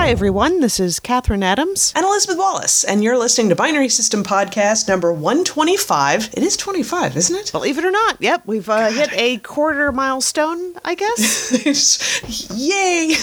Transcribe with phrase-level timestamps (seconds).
[0.00, 0.60] Hi, everyone.
[0.60, 1.92] This is Catherine Adams.
[1.96, 6.30] And Elizabeth Wallace, and you're listening to Binary System Podcast number 125.
[6.34, 7.50] It is 25, isn't it?
[7.50, 12.48] Believe it or not, yep, we've uh, hit a quarter milestone, I guess.
[12.54, 13.16] Yay!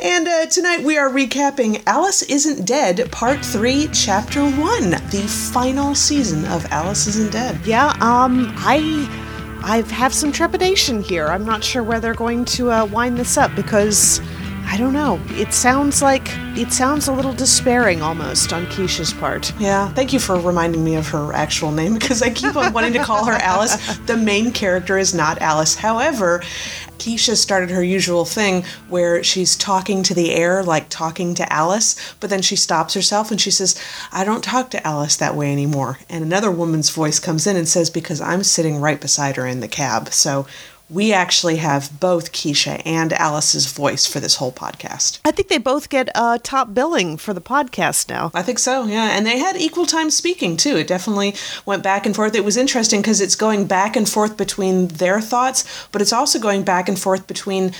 [0.00, 5.96] And uh, tonight we are recapping Alice Isn't Dead, Part 3, Chapter 1, the final
[5.96, 7.58] season of Alice Isn't Dead.
[7.66, 9.22] yeah, um, I.
[9.68, 11.26] I have some trepidation here.
[11.26, 14.20] I'm not sure where they're going to uh, wind this up because
[14.76, 15.18] I don't know.
[15.30, 19.58] It sounds like it sounds a little despairing almost on Keisha's part.
[19.58, 22.92] Yeah, thank you for reminding me of her actual name because I keep on wanting
[22.92, 23.96] to call her Alice.
[24.00, 25.76] The main character is not Alice.
[25.76, 26.42] However,
[26.98, 31.96] Keisha started her usual thing where she's talking to the air, like talking to Alice,
[32.20, 35.52] but then she stops herself and she says, I don't talk to Alice that way
[35.52, 36.00] anymore.
[36.10, 39.60] And another woman's voice comes in and says, Because I'm sitting right beside her in
[39.60, 40.12] the cab.
[40.12, 40.46] So
[40.88, 45.18] we actually have both Keisha and Alice's voice for this whole podcast.
[45.24, 48.30] I think they both get uh, top billing for the podcast now.
[48.34, 49.16] I think so, yeah.
[49.16, 50.76] And they had equal time speaking too.
[50.76, 51.34] It definitely
[51.64, 52.34] went back and forth.
[52.34, 56.38] It was interesting because it's going back and forth between their thoughts, but it's also
[56.38, 57.72] going back and forth between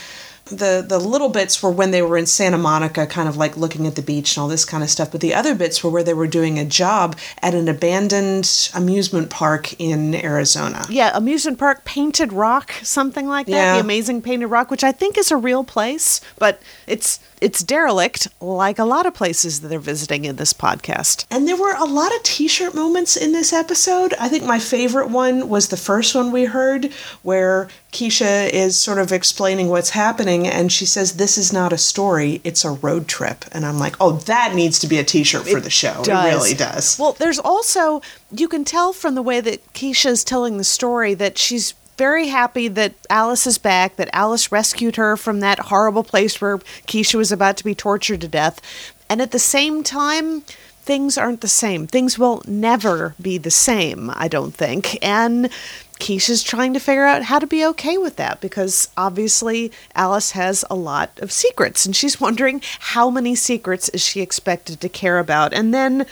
[0.47, 3.87] the the little bits were when they were in Santa Monica, kind of like looking
[3.87, 5.11] at the beach and all this kind of stuff.
[5.11, 9.31] But the other bits were where they were doing a job at an abandoned amusement
[9.31, 10.87] park in Arizona.
[10.89, 13.53] Yeah, amusement park, Painted Rock, something like that.
[13.53, 13.75] Yeah.
[13.75, 18.29] The amazing Painted Rock, which I think is a real place, but it's it's derelict,
[18.41, 21.27] like a lot of places that they're visiting in this podcast.
[21.31, 24.15] And there were a lot of t-shirt moments in this episode.
[24.19, 26.93] I think my favorite one was the first one we heard
[27.23, 31.79] where Keisha is sort of explaining what's happening and she says this is not a
[31.79, 33.45] story, it's a road trip.
[33.53, 36.55] And I'm like, "Oh, that needs to be a t-shirt for the show." It really
[36.55, 36.99] does.
[36.99, 41.39] Well, there's also you can tell from the way that Keisha's telling the story that
[41.39, 46.41] she's very happy that Alice is back, that Alice rescued her from that horrible place
[46.41, 48.61] where Keisha was about to be tortured to death.
[49.09, 50.43] And at the same time,
[50.87, 51.87] things aren't the same.
[51.87, 54.99] Things will never be the same, I don't think.
[55.05, 55.51] And
[55.99, 60.65] Keisha's trying to figure out how to be okay with that because obviously Alice has
[60.71, 65.19] a lot of secrets and she's wondering how many secrets is she expected to care
[65.19, 65.53] about.
[65.53, 66.07] And then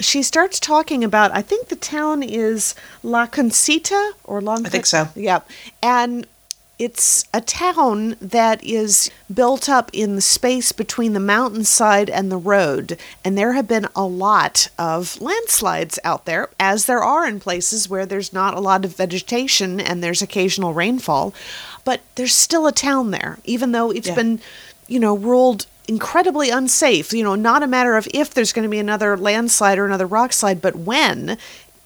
[0.00, 4.86] she starts talking about I think the town is La Concita or Long I think
[4.86, 5.08] so.
[5.14, 5.40] Yeah.
[5.82, 6.26] And
[6.78, 12.36] it's a town that is built up in the space between the mountainside and the
[12.36, 12.96] road.
[13.24, 17.88] And there have been a lot of landslides out there, as there are in places
[17.88, 21.34] where there's not a lot of vegetation and there's occasional rainfall.
[21.84, 24.14] But there's still a town there, even though it's Yeah.
[24.14, 24.40] been,
[24.86, 27.12] you know, ruled incredibly unsafe.
[27.12, 30.06] You know, not a matter of if there's going to be another landslide or another
[30.06, 31.38] rock slide, but when.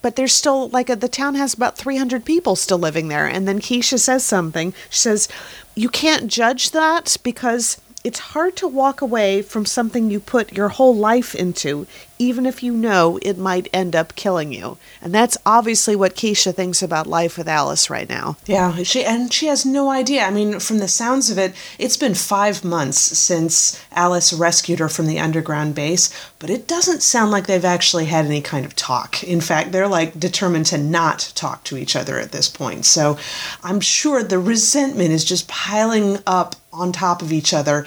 [0.02, 3.26] But there's still like a, the town has about 300 people still living there.
[3.26, 4.74] And then Keisha says something.
[4.90, 5.28] She says,
[5.76, 10.70] You can't judge that because it's hard to walk away from something you put your
[10.70, 11.86] whole life into,
[12.18, 14.76] even if you know it might end up killing you.
[15.00, 18.36] And that's obviously what Keisha thinks about life with Alice right now.
[18.46, 20.24] Yeah, she and she has no idea.
[20.24, 24.88] I mean, from the sounds of it, it's been five months since Alice rescued her
[24.88, 28.74] from the underground base, but it doesn't sound like they've actually had any kind of
[28.74, 29.22] talk.
[29.22, 32.84] In fact, they're like determined to not talk to each other at this point.
[32.84, 33.16] So
[33.62, 37.86] I'm sure the resentment is just piling up on top of each other.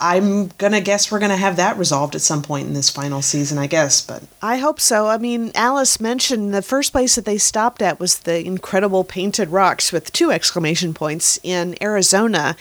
[0.00, 3.56] I'm gonna guess we're gonna have that resolved at some point in this final season,
[3.56, 5.06] I guess, but I hope so.
[5.06, 9.50] I mean, Alice mentioned the first place that they stopped at was the incredible painted
[9.50, 12.56] rocks with two exclamation points in Arizona.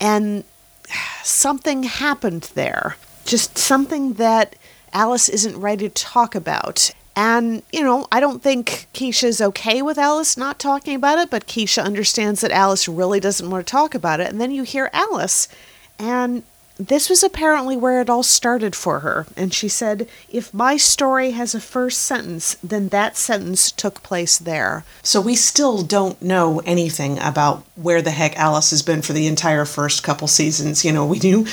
[0.00, 0.42] And
[1.22, 2.96] something happened there.
[3.24, 4.56] Just something that
[4.92, 6.90] Alice isn't ready to talk about.
[7.14, 11.46] And, you know, I don't think Keisha's okay with Alice not talking about it, but
[11.46, 14.30] Keisha understands that Alice really doesn't want to talk about it.
[14.30, 15.46] And then you hear Alice,
[15.98, 16.42] and
[16.78, 19.26] this was apparently where it all started for her.
[19.36, 24.38] And she said, If my story has a first sentence, then that sentence took place
[24.38, 24.84] there.
[25.02, 29.26] So we still don't know anything about where the heck Alice has been for the
[29.26, 30.84] entire first couple seasons.
[30.84, 31.46] You know, we knew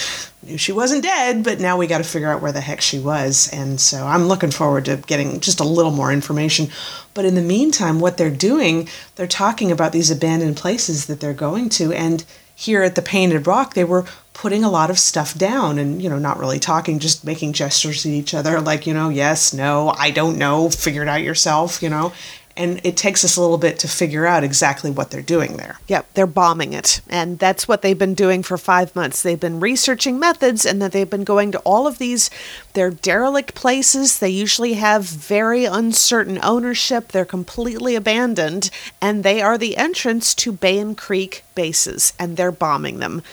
[0.57, 3.49] she wasn't dead, but now we got to figure out where the heck she was.
[3.51, 6.69] And so I'm looking forward to getting just a little more information.
[7.13, 11.33] But in the meantime, what they're doing, they're talking about these abandoned places that they're
[11.33, 12.25] going to and
[12.59, 14.03] here at the Painted Rock, they were
[14.33, 18.05] putting a lot of stuff down and, you know, not really talking, just making gestures
[18.05, 21.81] at each other, like, you know, yes, no, I don't know, figure it out yourself,
[21.81, 22.11] you know.
[22.59, 25.79] And it takes us a little bit to figure out exactly what they're doing there.
[25.87, 26.99] Yep, they're bombing it.
[27.07, 29.21] And that's what they've been doing for five months.
[29.21, 32.29] They've been researching methods and that they've been going to all of these,
[32.73, 34.19] they're derelict places.
[34.19, 37.13] They usually have very uncertain ownership.
[37.13, 38.69] They're completely abandoned.
[39.01, 42.11] And they are the entrance to Bay and Creek bases.
[42.19, 43.23] And they're bombing them.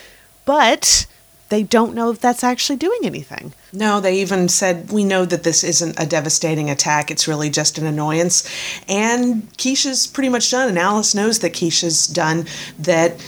[0.45, 1.07] But
[1.49, 3.55] they don't know if that's actually doing anything.
[3.77, 7.11] No, they even said, We know that this isn't a devastating attack.
[7.11, 8.49] It's really just an annoyance.
[8.89, 12.47] And Keisha's pretty much done, and Alice knows that Keisha's done,
[12.79, 13.23] that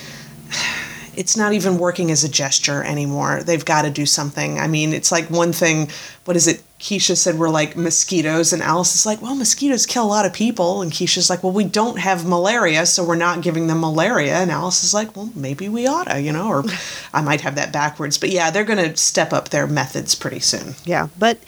[1.19, 3.43] it's not even working as a gesture anymore.
[3.43, 4.61] They've got to do something.
[4.61, 5.91] I mean, it's like one thing,
[6.26, 6.62] what is it?
[6.79, 10.32] Keisha said we're like mosquitoes, and Alice is like, well, mosquitoes kill a lot of
[10.32, 10.81] people.
[10.81, 14.37] And Keisha's like, well, we don't have malaria, so we're not giving them malaria.
[14.37, 16.65] And Alice is like, well, maybe we oughta, you know, or
[17.12, 18.17] I might have that backwards.
[18.17, 20.76] But yeah, they're going to step up their methods pretty soon.
[20.85, 21.38] Yeah, but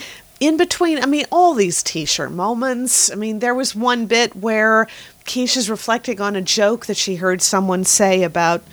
[0.41, 3.09] in between, I mean, all these t shirt moments.
[3.13, 4.89] I mean, there was one bit where
[5.27, 8.65] Keisha's reflecting on a joke that she heard someone say about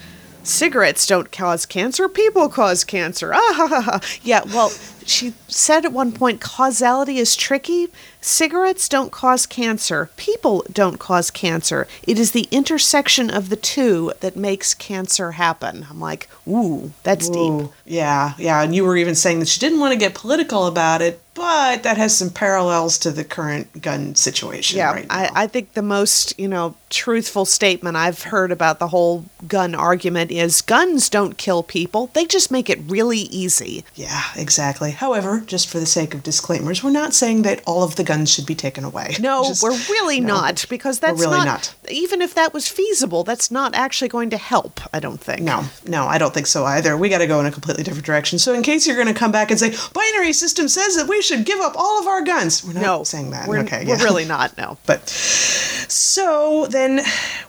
[0.48, 3.34] cigarettes don't cause cancer, people cause cancer.
[3.34, 4.00] Ah, ha, ha, ha.
[4.24, 4.72] Yeah, well,
[5.10, 7.88] she said at one point causality is tricky.
[8.22, 11.88] Cigarettes don't cause cancer, people don't cause cancer.
[12.04, 15.88] It is the intersection of the two that makes cancer happen.
[15.90, 17.72] I'm like, ooh, that's Ooh, deep.
[17.86, 18.62] Yeah, yeah.
[18.62, 21.84] And you were even saying that she didn't want to get political about it, but
[21.84, 25.16] that has some parallels to the current gun situation Yeah, right now.
[25.16, 29.76] I, I think the most, you know, truthful statement I've heard about the whole gun
[29.76, 33.86] argument is guns don't kill people, they just make it really easy.
[33.96, 34.92] yeah, exactly.
[34.98, 38.32] However, just for the sake of disclaimers, we're not saying that all of the guns
[38.34, 39.16] should be taken away.
[39.20, 40.34] No, Just- we're really no.
[40.36, 41.76] not because that's really not, not.
[41.92, 45.42] even if that was feasible, that's not actually going to help, I don't think.
[45.42, 46.98] No, no, I don't think so either.
[46.98, 48.40] We got to go in a completely different direction.
[48.40, 51.22] So, in case you're going to come back and say, binary system says that we
[51.22, 53.48] should give up all of our guns, we're not No, saying that.
[53.48, 54.04] We're, okay, we're yeah.
[54.04, 54.80] really not, no.
[54.88, 57.02] But so then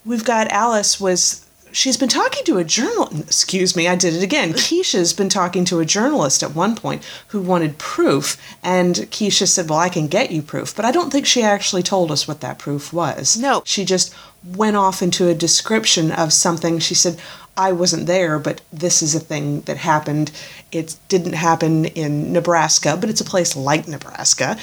[0.05, 4.23] we've got Alice was she's been talking to a journal excuse me, I did it
[4.23, 4.53] again.
[4.55, 9.69] Keisha's been talking to a journalist at one point who wanted proof and Keisha said,
[9.69, 12.41] "Well, I can get you proof." But I don't think she actually told us what
[12.41, 13.37] that proof was.
[13.37, 13.63] No.
[13.65, 16.79] She just went off into a description of something.
[16.79, 17.19] She said,
[17.59, 20.31] I wasn't there, but this is a thing that happened.
[20.71, 24.57] It didn't happen in Nebraska, but it's a place like Nebraska.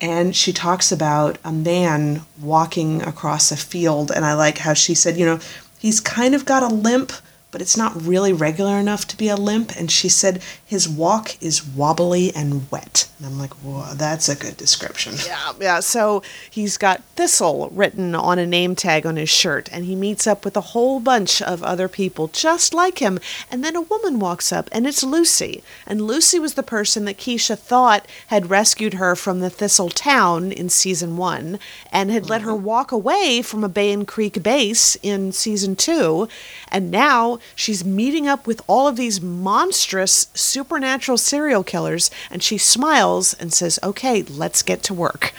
[0.00, 4.10] And she talks about a man walking across a field.
[4.10, 5.38] And I like how she said, you know,
[5.80, 7.12] he's kind of got a limp,
[7.50, 9.76] but it's not really regular enough to be a limp.
[9.76, 13.10] And she said his walk is wobbly and wet.
[13.18, 15.14] And I'm like, whoa, that's a good description.
[15.26, 15.80] Yeah, yeah.
[15.80, 20.26] So he's got Thistle written on a name tag on his shirt, and he meets
[20.26, 23.18] up with a whole bunch of other people just like him.
[23.50, 25.62] And then a woman walks up, and it's Lucy.
[25.86, 30.52] And Lucy was the person that Keisha thought had rescued her from the Thistle town
[30.52, 31.58] in season one
[31.92, 32.64] and had let her mm-hmm.
[32.64, 36.28] walk away from a Bay and Creek base in season two.
[36.68, 42.58] And now she's meeting up with all of these monstrous supernatural serial killers, and she
[42.58, 45.32] smiles and says, Okay, let's get to work.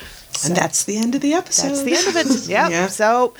[0.45, 1.69] And that's the end of the episode.
[1.69, 2.47] That's the end of it.
[2.47, 2.71] Yep.
[2.71, 2.87] Yeah.
[2.87, 3.33] So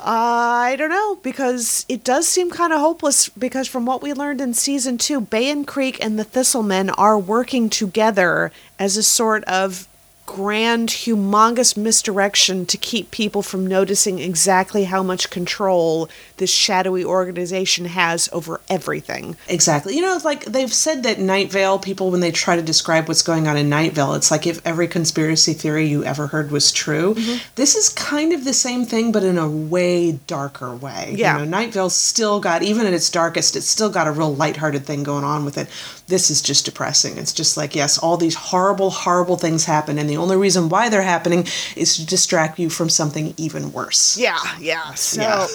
[0.00, 4.12] uh, I don't know because it does seem kind of hopeless because from what we
[4.12, 9.02] learned in season two, Bay and Creek and the Thistlemen are working together as a
[9.02, 9.88] sort of
[10.26, 17.84] grand, humongous misdirection to keep people from noticing exactly how much control this shadowy organization
[17.84, 19.36] has over everything.
[19.48, 19.94] Exactly.
[19.94, 23.06] You know, it's like they've said that Night Vale, people, when they try to describe
[23.06, 26.50] what's going on in Night Vale, it's like if every conspiracy theory you ever heard
[26.50, 27.14] was true.
[27.14, 27.44] Mm-hmm.
[27.54, 31.14] This is kind of the same thing, but in a way darker way.
[31.16, 31.34] Yeah.
[31.34, 34.34] You know, Night Vale's still got, even at its darkest, it's still got a real
[34.34, 35.68] lighthearted thing going on with it.
[36.06, 37.18] This is just depressing.
[37.18, 40.88] It's just like, yes, all these horrible, horrible things happen, and the only reason why
[40.88, 44.16] they're happening is to distract you from something even worse.
[44.18, 44.94] Yeah, yeah.
[44.94, 45.46] So Yeah.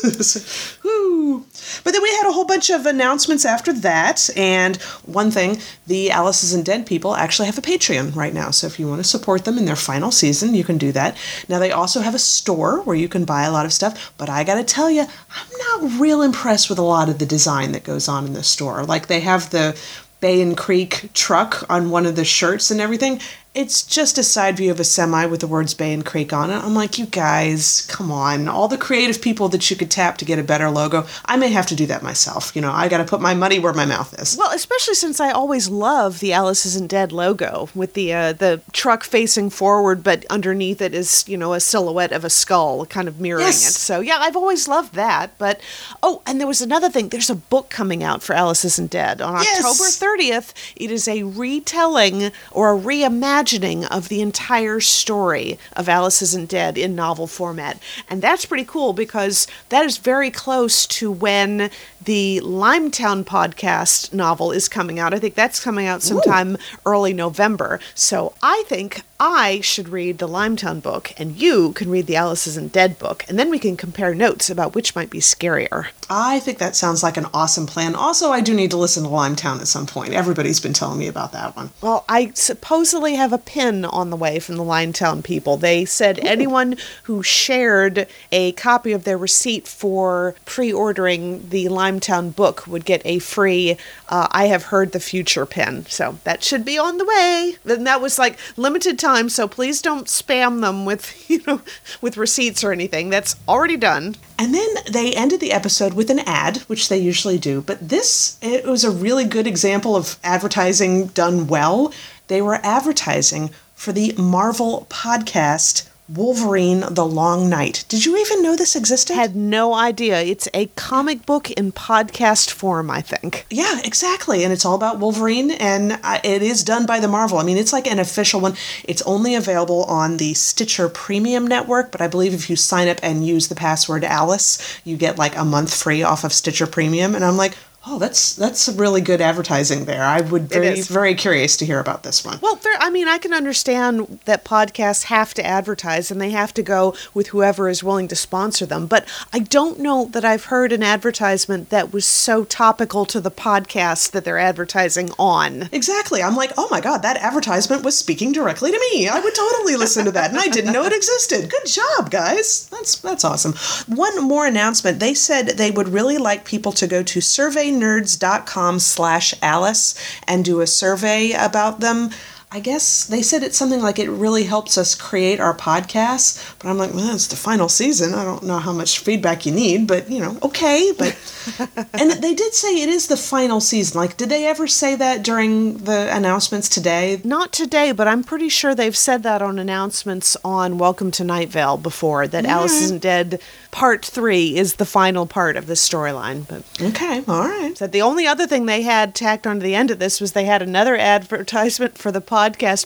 [0.83, 1.45] Woo.
[1.83, 4.29] But then we had a whole bunch of announcements after that.
[4.35, 8.51] And one thing, the Alice's Isn't Dead people actually have a Patreon right now.
[8.51, 11.15] So if you want to support them in their final season, you can do that.
[11.47, 14.13] Now, they also have a store where you can buy a lot of stuff.
[14.17, 17.25] But I got to tell you, I'm not real impressed with a lot of the
[17.25, 18.83] design that goes on in the store.
[18.83, 19.77] Like they have the
[20.19, 23.21] Bay and Creek truck on one of the shirts and everything.
[23.55, 26.51] It's just a side view of a semi with the words Bay and Creek on
[26.51, 26.63] it.
[26.63, 28.47] I'm like, you guys, come on.
[28.47, 31.07] All the creative people that you could tap to get a better logo.
[31.25, 32.55] I may have to do that myself.
[32.55, 34.37] You know, I got to put my money where my mouth is.
[34.37, 38.61] Well, especially since I always love the Alice Isn't Dead logo with the uh, the
[38.71, 43.07] truck facing forward, but underneath it is you know a silhouette of a skull, kind
[43.07, 43.67] of mirroring Yes.
[43.67, 43.73] it.
[43.73, 45.35] So yeah, I've always loved that.
[45.39, 45.59] But
[46.03, 47.09] oh, and there was another thing.
[47.09, 49.65] There's a book coming out for Alice Isn't Dead on Yes.
[49.65, 50.53] October 30th.
[50.75, 56.77] It is a retelling or a reimagining of the entire story of Alice Isn't Dead
[56.77, 57.79] in novel format.
[58.09, 61.71] And that's pretty cool because that is very close to when
[62.03, 65.13] the Limetown podcast novel is coming out.
[65.13, 67.79] I think that's coming out sometime early November.
[67.95, 72.45] So I think I should read the Limetown book and you can read the Alice
[72.45, 73.23] Isn't Dead book.
[73.29, 75.87] And then we can compare notes about which might be scarier.
[76.09, 77.93] I think that sounds like an awesome plan.
[77.93, 80.13] Also, I do need to listen to Limetown at some point.
[80.13, 81.69] Everybody's been telling me about that one.
[81.81, 85.57] Well, I supposedly have a pin on the way from the Limetown people.
[85.57, 86.27] They said Ooh.
[86.27, 92.85] anyone who shared a copy of their receipt for pre ordering the Limetown book would
[92.85, 93.77] get a free
[94.09, 95.85] uh, I Have Heard the Future pin.
[95.85, 97.55] So that should be on the way.
[97.65, 101.61] And that was like limited time, so please don't spam them with, you know,
[102.01, 103.09] with receipts or anything.
[103.09, 104.15] That's already done.
[104.39, 107.59] And then they ended the episode with an ad, which they usually do.
[107.59, 111.91] But this, it was a really good example of advertising done well.
[112.29, 117.85] They were advertising for the Marvel podcast Wolverine The Long Night.
[117.87, 119.13] Did you even know this existed?
[119.13, 120.19] Had no idea.
[120.21, 123.45] It's a comic book in podcast form, I think.
[123.51, 124.43] Yeah, exactly.
[124.43, 127.37] And it's all about Wolverine, and it is done by the Marvel.
[127.37, 128.55] I mean, it's like an official one.
[128.83, 132.97] It's only available on the Stitcher Premium Network, but I believe if you sign up
[133.03, 137.13] and use the password Alice, you get like a month free off of Stitcher Premium.
[137.13, 137.55] And I'm like,
[137.87, 140.03] Oh, that's that's really good advertising there.
[140.03, 142.37] I would be very curious to hear about this one.
[142.41, 146.63] Well, I mean, I can understand that podcasts have to advertise and they have to
[146.63, 148.87] go with whoever is willing to sponsor them.
[148.87, 153.31] But I don't know that I've heard an advertisement that was so topical to the
[153.31, 155.69] podcast that they're advertising on.
[155.71, 156.21] Exactly.
[156.21, 159.07] I'm like, oh my god, that advertisement was speaking directly to me.
[159.07, 161.49] I would totally listen to that, and I didn't know it existed.
[161.49, 162.67] Good job, guys.
[162.69, 163.53] That's that's awesome.
[163.87, 164.99] One more announcement.
[164.99, 169.95] They said they would really like people to go to survey surveynerds.com slash Alice
[170.27, 172.11] and do a survey about them.
[172.51, 176.55] I guess they said it's something like it really helps us create our podcasts.
[176.57, 178.15] But I'm like, well, it's the final season.
[178.15, 180.91] I don't know how much feedback you need, but you know, okay.
[180.97, 181.15] But
[181.93, 184.01] and they did say it is the final season.
[184.01, 187.21] Like, did they ever say that during the announcements today?
[187.23, 191.49] Not today, but I'm pretty sure they've said that on announcements on Welcome to Night
[191.49, 193.39] Vale before that Alice Isn't Dead
[193.69, 196.47] Part Three is the final part of the storyline.
[196.47, 197.77] But okay, all right.
[197.77, 200.45] Said the only other thing they had tacked onto the end of this was they
[200.45, 202.38] had another advertisement for the podcast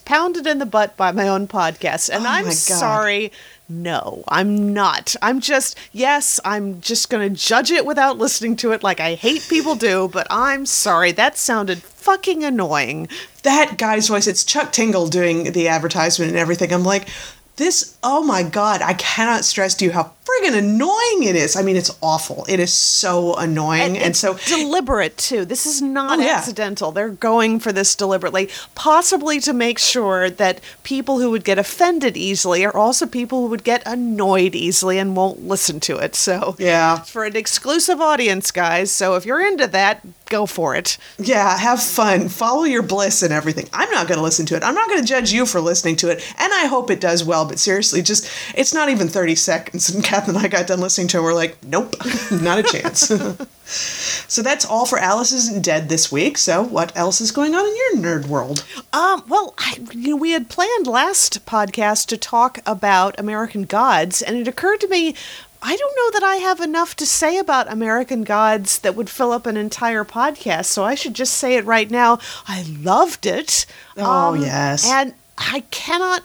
[0.05, 2.09] pounded in the butt by my own podcast.
[2.09, 3.31] And oh I'm sorry.
[3.69, 5.15] No, I'm not.
[5.21, 9.15] I'm just, yes, I'm just going to judge it without listening to it like I
[9.15, 11.11] hate people do, but I'm sorry.
[11.11, 13.07] That sounded fucking annoying.
[13.43, 16.73] That guy's voice, it's Chuck Tingle doing the advertisement and everything.
[16.73, 17.07] I'm like,
[17.55, 21.55] this, oh my God, I cannot stress to you how friggin' annoying it is.
[21.55, 22.45] I mean, it's awful.
[22.47, 23.81] It is so annoying.
[23.81, 25.45] And, and so deliberate too.
[25.45, 26.37] This is not oh, yeah.
[26.37, 26.91] accidental.
[26.91, 32.15] They're going for this deliberately, possibly to make sure that people who would get offended
[32.17, 36.15] easily are also people who would get annoyed easily and won't listen to it.
[36.15, 36.99] So, yeah.
[36.99, 38.91] For an exclusive audience, guys.
[38.91, 40.97] So if you're into that, go for it.
[41.19, 42.27] Yeah, have fun.
[42.29, 43.69] Follow your bliss and everything.
[43.71, 44.63] I'm not going to listen to it.
[44.63, 46.23] I'm not going to judge you for listening to it.
[46.39, 50.03] And I hope it does well, but seriously, just it's not even 30 seconds and
[50.13, 51.21] Kath and I got done listening to it.
[51.23, 51.95] We're like, nope,
[52.31, 53.07] not a chance.
[53.65, 56.37] so that's all for Alice Isn't Dead this week.
[56.37, 58.63] So what else is going on in your nerd world?
[58.93, 64.21] Um, well, I, you know, we had planned last podcast to talk about American Gods,
[64.21, 65.15] and it occurred to me
[65.65, 69.31] I don't know that I have enough to say about American Gods that would fill
[69.31, 72.19] up an entire podcast, so I should just say it right now.
[72.45, 73.65] I loved it.
[73.95, 74.85] Oh, um, yes.
[74.85, 76.23] And I cannot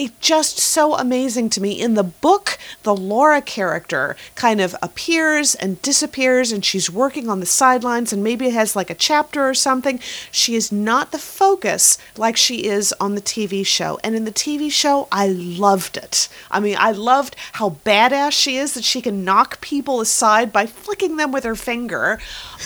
[0.00, 1.72] it's just so amazing to me.
[1.72, 7.40] In the book, the Laura character kind of appears and disappears, and she's working on
[7.40, 10.00] the sidelines, and maybe it has like a chapter or something.
[10.32, 13.98] She is not the focus like she is on the TV show.
[14.02, 16.30] And in the TV show, I loved it.
[16.50, 20.64] I mean, I loved how badass she is that she can knock people aside by
[20.64, 22.18] flicking them with her finger.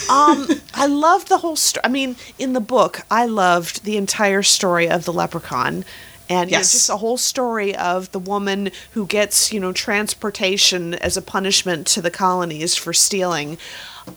[0.09, 1.83] Um, I loved the whole story.
[1.83, 5.83] I mean, in the book, I loved the entire story of the leprechaun
[6.29, 6.51] and yes.
[6.51, 11.17] you know, just a whole story of the woman who gets you know transportation as
[11.17, 13.57] a punishment to the colonies for stealing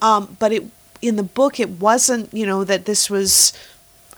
[0.02, 0.64] um, but it
[1.00, 3.52] in the book it wasn't you know that this was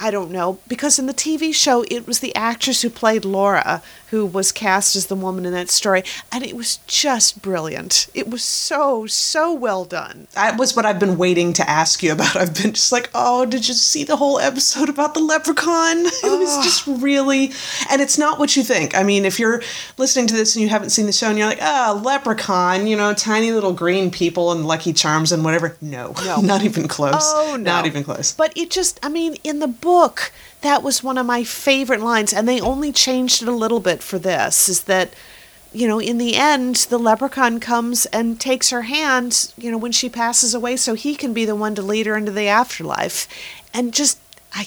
[0.01, 3.83] I don't know because in the TV show it was the actress who played Laura
[4.09, 6.03] who was cast as the woman in that story
[6.33, 8.09] and it was just brilliant.
[8.15, 10.27] It was so so well done.
[10.33, 12.35] That was what I've been waiting to ask you about.
[12.35, 16.39] I've been just like, "Oh, did you see the whole episode about the leprechaun?" It
[16.39, 17.53] was just really
[17.91, 18.97] and it's not what you think.
[18.97, 19.63] I mean, if you're
[19.99, 22.97] listening to this and you haven't seen the show and you're like, "Oh, leprechaun, you
[22.97, 26.15] know, tiny little green people and lucky charms and whatever." No.
[26.25, 26.41] No.
[26.41, 27.31] not even close.
[27.35, 27.71] Oh, no.
[27.71, 28.33] Not even close.
[28.33, 30.31] But it just I mean, in the book book,
[30.61, 34.03] that was one of my favorite lines, and they only changed it a little bit
[34.03, 34.69] for this.
[34.69, 35.15] Is that
[35.73, 39.93] you know, in the end, the leprechaun comes and takes her hand, you know, when
[39.93, 43.29] she passes away, so he can be the one to lead her into the afterlife.
[43.73, 44.19] And just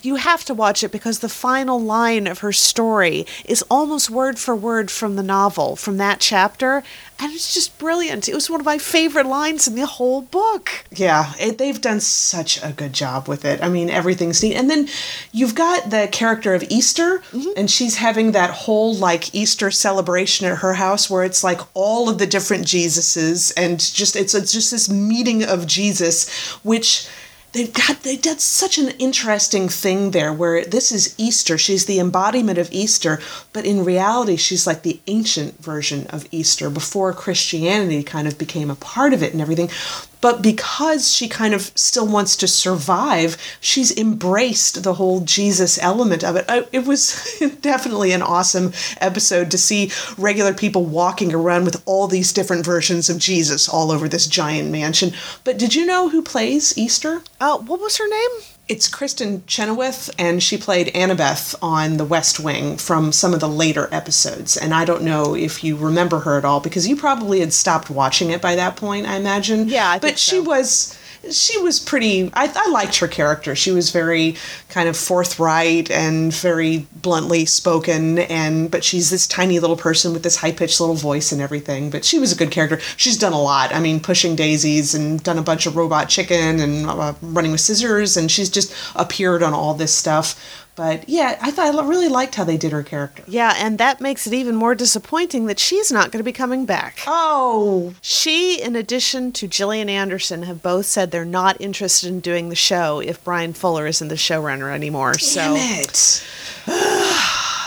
[0.01, 4.39] you have to watch it because the final line of her story is almost word
[4.39, 6.83] for word from the novel, from that chapter.
[7.19, 8.27] And it's just brilliant.
[8.27, 10.85] It was one of my favorite lines in the whole book.
[10.91, 13.63] Yeah, it, they've done such a good job with it.
[13.63, 14.55] I mean, everything's neat.
[14.55, 14.89] And then
[15.31, 17.51] you've got the character of Easter, mm-hmm.
[17.55, 22.09] and she's having that whole like Easter celebration at her house where it's like all
[22.09, 26.29] of the different Jesuses and just it's, it's just this meeting of Jesus,
[26.63, 27.07] which
[27.53, 31.57] they've got they did such an interesting thing there where this is Easter.
[31.57, 33.19] She's the embodiment of Easter,
[33.53, 38.69] but in reality she's like the ancient version of Easter before Christianity kind of became
[38.69, 39.69] a part of it and everything.
[40.23, 46.23] But because she kind of still wants to survive, she's embraced the whole Jesus element
[46.23, 46.45] of it.
[46.71, 52.31] It was definitely an awesome episode to see regular people walking around with all these
[52.31, 55.11] different versions of Jesus all over this giant mansion.
[55.43, 57.21] But did you know who plays Easter?
[57.41, 58.52] Uh, what was her name?
[58.69, 63.49] It's Kristin Chenoweth, and she played Annabeth on The West Wing from some of the
[63.49, 64.55] later episodes.
[64.55, 67.89] And I don't know if you remember her at all because you probably had stopped
[67.89, 69.67] watching it by that point, I imagine.
[69.67, 70.43] Yeah, I but she so.
[70.43, 70.97] was
[71.31, 73.55] she was pretty I, I liked her character.
[73.55, 74.35] She was very
[74.69, 80.23] kind of forthright and very bluntly spoken and but she's this tiny little person with
[80.23, 82.79] this high-pitched little voice and everything but she was a good character.
[82.97, 83.73] She's done a lot.
[83.73, 87.61] I mean pushing daisies and done a bunch of robot chicken and uh, running with
[87.61, 92.07] scissors and she's just appeared on all this stuff but yeah, I thought I really
[92.07, 93.23] liked how they did her character.
[93.27, 96.65] Yeah, and that makes it even more disappointing that she's not going to be coming
[96.65, 96.99] back.
[97.05, 97.93] Oh.
[98.01, 102.55] She, in addition to Gillian Anderson, have both said they're not interested in doing the
[102.55, 105.13] show if Bryan Fuller isn't the showrunner anymore.
[105.13, 105.55] Damn so.
[105.55, 106.23] it.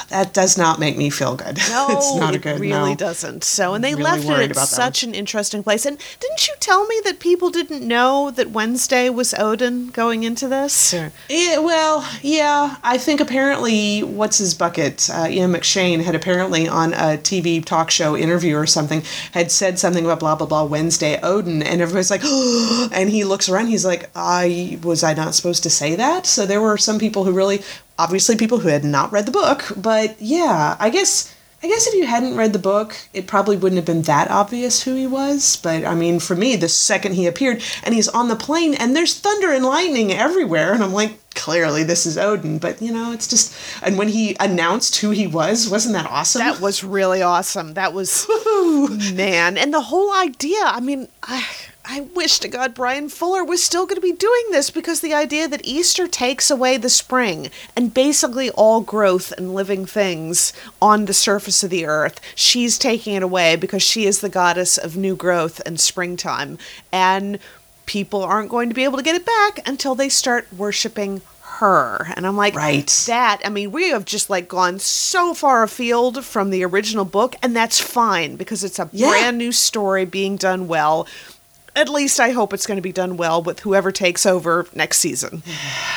[0.09, 1.59] That does not make me feel good.
[1.77, 2.57] No, it's not a good.
[2.57, 2.97] It really no.
[2.97, 3.45] doesn't.
[3.45, 5.85] So, and they really left it at such an interesting place.
[5.85, 10.49] And didn't you tell me that people didn't know that Wednesday was Odin going into
[10.49, 10.95] this?
[11.29, 12.77] Yeah, well, yeah.
[12.83, 15.11] I think apparently, what's his bucket?
[15.13, 19.79] Uh, Ian McShane had apparently on a TV talk show interview or something had said
[19.79, 22.25] something about blah blah blah Wednesday Odin, and everybody's like,
[22.93, 23.67] and he looks around.
[23.67, 26.27] He's like, I was I not supposed to say that?
[26.27, 27.63] So there were some people who really
[27.99, 31.95] obviously people who had not read the book, but yeah, I guess I guess if
[31.95, 35.57] you hadn't read the book, it probably wouldn't have been that obvious who he was.
[35.57, 38.95] But I mean, for me, the second he appeared and he's on the plane and
[38.95, 42.59] there's thunder and lightning everywhere, and I'm like, clearly this is Odin.
[42.59, 43.57] But you know, it's just.
[43.83, 46.41] And when he announced who he was, wasn't that awesome?
[46.41, 47.75] That was really awesome.
[47.75, 48.27] That was
[49.15, 50.61] man, and the whole idea.
[50.63, 51.45] I mean, I
[51.89, 55.15] I wish to God Bryan Fuller was still going to be doing this because the
[55.15, 61.05] idea that Easter takes away the spring and basically all growth and living things on
[61.05, 64.97] the surface of the earth, she's taking it away because she is the goddess of
[64.97, 66.59] new growth and springtime.
[66.91, 67.39] And
[67.87, 72.13] people aren't going to be able to get it back until they start worshiping her.
[72.17, 72.87] And I'm like, right.
[73.07, 77.37] That, I mean, we have just like gone so far afield from the original book,
[77.43, 79.09] and that's fine because it's a yeah.
[79.09, 81.07] brand new story being done well
[81.77, 84.99] at least I hope it's going to be done well with whoever takes over next
[84.99, 85.43] season.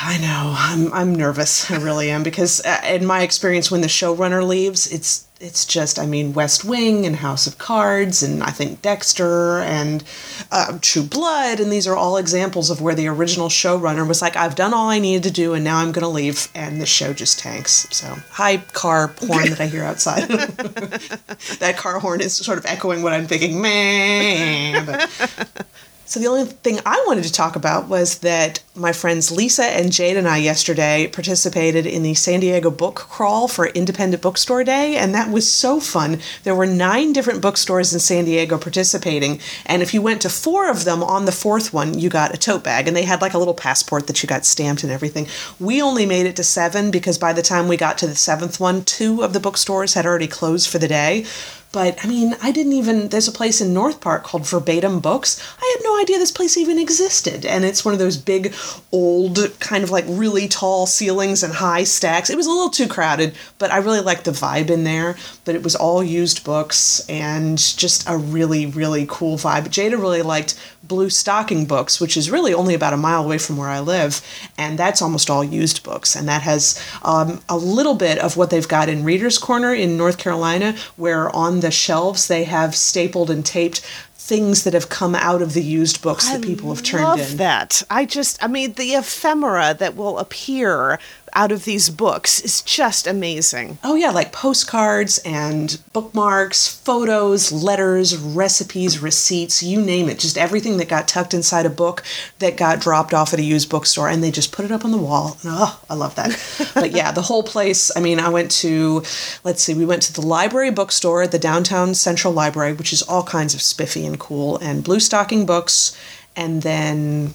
[0.02, 0.54] I know.
[0.56, 1.70] I'm I'm nervous.
[1.70, 5.98] I really am because uh, in my experience when the showrunner leaves, it's it's just
[5.98, 10.04] I mean West Wing and House of Cards and I think Dexter and
[10.52, 14.36] uh, True Blood and these are all examples of where the original showrunner was like
[14.36, 16.86] I've done all I needed to do and now I'm going to leave and the
[16.86, 17.86] show just tanks.
[17.90, 20.28] So hi car horn that I hear outside.
[21.58, 23.62] that car horn is sort of echoing what I'm thinking.
[23.62, 24.84] Man.
[24.84, 25.66] But
[26.10, 29.92] so the only thing I wanted to talk about was that my friends Lisa and
[29.92, 34.96] Jade and I yesterday participated in the San Diego book crawl for Independent Bookstore Day,
[34.96, 36.18] and that was so fun.
[36.42, 40.68] There were nine different bookstores in San Diego participating, and if you went to four
[40.68, 43.34] of them on the fourth one, you got a tote bag, and they had like
[43.34, 45.28] a little passport that you got stamped and everything.
[45.60, 48.58] We only made it to seven because by the time we got to the seventh
[48.58, 51.24] one, two of the bookstores had already closed for the day.
[51.72, 53.08] But I mean, I didn't even.
[53.08, 55.40] There's a place in North Park called Verbatim Books.
[55.60, 57.46] I had no idea this place even existed.
[57.46, 58.52] And it's one of those big,
[58.90, 62.28] old, kind of like really tall ceilings and high stacks.
[62.28, 65.16] It was a little too crowded, but I really liked the vibe in there.
[65.44, 69.68] But it was all used books and just a really, really cool vibe.
[69.68, 73.68] Jada really liked Bluestocking Books, which is really only about a mile away from where
[73.68, 74.22] I live.
[74.58, 76.16] And that's almost all used books.
[76.16, 79.96] And that has um, a little bit of what they've got in Reader's Corner in
[79.96, 83.80] North Carolina, where on the shelves they have stapled and taped
[84.14, 87.36] things that have come out of the used books that people have turned love in.
[87.38, 91.00] That I just, I mean, the ephemera that will appear
[91.32, 93.78] out of these books is just amazing.
[93.82, 100.18] Oh, yeah, like postcards and bookmarks, photos, letters, recipes, receipts, you name it.
[100.18, 102.02] Just everything that got tucked inside a book
[102.38, 104.90] that got dropped off at a used bookstore, and they just put it up on
[104.90, 105.36] the wall.
[105.42, 106.30] And, oh, I love that.
[106.74, 107.94] but yeah, the whole place.
[107.96, 109.02] I mean, I went to,
[109.44, 113.02] let's see, we went to the library bookstore at the downtown Central Library, which is
[113.02, 115.96] all kinds of spiffy and cool, and Bluestocking Books,
[116.36, 117.34] and then.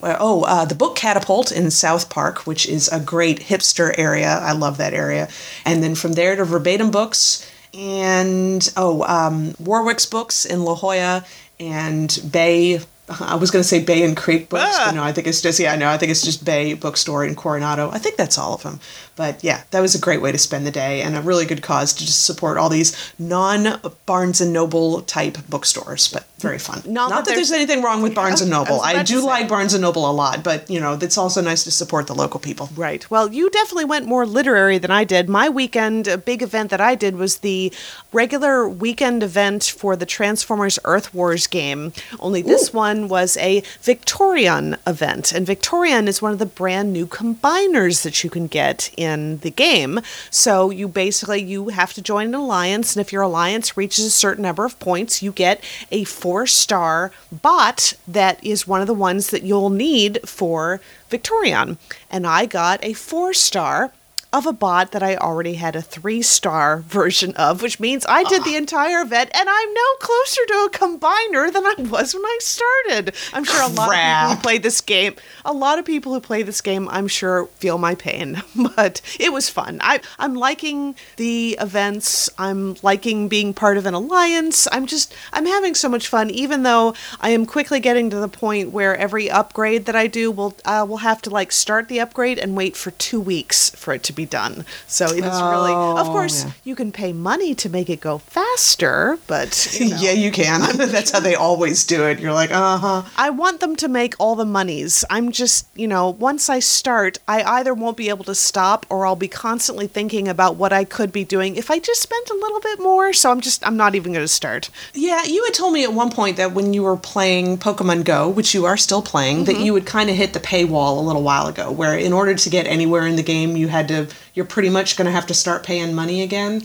[0.00, 4.28] Well, oh, uh, the Book Catapult in South Park, which is a great hipster area.
[4.28, 5.28] I love that area.
[5.64, 11.24] And then from there to Verbatim Books and, oh, um, Warwick's Books in La Jolla
[11.58, 12.80] and Bay
[13.20, 14.86] I was going to say Bay and Creek Books, ah.
[14.86, 17.34] but no, I think it's just yeah, no, I think it's just Bay Bookstore in
[17.34, 17.90] Coronado.
[17.90, 18.80] I think that's all of them.
[19.16, 21.62] But yeah, that was a great way to spend the day and a really good
[21.62, 26.08] cause to just support all these non Barnes and Noble type bookstores.
[26.08, 26.82] But very fun.
[26.86, 28.80] Not, Not that, that there's anything wrong with Barnes and Noble.
[28.80, 31.64] I, I do like Barnes and Noble a lot, but you know, it's also nice
[31.64, 32.70] to support the local people.
[32.74, 33.08] Right.
[33.10, 35.28] Well, you definitely went more literary than I did.
[35.28, 37.72] My weekend, a big event that I did was the
[38.12, 41.92] regular weekend event for the Transformers Earth Wars game.
[42.18, 42.78] Only this Ooh.
[42.78, 48.22] one was a Victorion event, and Victorion is one of the brand new combiners that
[48.22, 50.00] you can get in the game.
[50.30, 54.10] So you basically you have to join an alliance, and if your alliance reaches a
[54.10, 58.94] certain number of points, you get a four star bot that is one of the
[58.94, 61.78] ones that you'll need for Victorion.
[62.10, 63.92] And I got a four star
[64.32, 68.24] of a bot that I already had a three star version of, which means I
[68.24, 72.24] did the entire event and I'm no closer to a combiner than I was when
[72.24, 73.14] I started.
[73.32, 75.14] I'm sure a lot of people who play this game,
[75.44, 78.42] a lot of people who play this game, I'm sure feel my pain,
[78.76, 79.78] but it was fun.
[79.82, 82.30] I, I'm liking the events.
[82.38, 84.68] I'm liking being part of an alliance.
[84.70, 88.28] I'm just, I'm having so much fun, even though I am quickly getting to the
[88.28, 92.00] point where every upgrade that I do will, uh, will have to like start the
[92.00, 94.64] upgrade and wait for two weeks for it to be be done.
[94.86, 96.52] So it is oh, really, of oh, course, yeah.
[96.64, 99.96] you can pay money to make it go faster, but you know.
[100.00, 100.60] yeah, you can.
[100.76, 102.20] That's how they always do it.
[102.20, 103.02] You're like, uh huh.
[103.16, 105.04] I want them to make all the monies.
[105.08, 109.06] I'm just, you know, once I start, I either won't be able to stop or
[109.06, 112.34] I'll be constantly thinking about what I could be doing if I just spent a
[112.34, 113.12] little bit more.
[113.12, 114.70] So I'm just, I'm not even going to start.
[114.94, 118.28] Yeah, you had told me at one point that when you were playing Pokemon Go,
[118.28, 119.44] which you are still playing, mm-hmm.
[119.46, 122.34] that you would kind of hit the paywall a little while ago, where in order
[122.34, 125.26] to get anywhere in the game, you had to you're pretty much going to have
[125.26, 126.62] to start paying money again